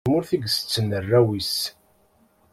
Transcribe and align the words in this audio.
Deg 0.03 0.07
tmurt 0.07 0.31
i 0.35 0.37
tetten 0.53 0.95
arraw-is. 0.97 1.53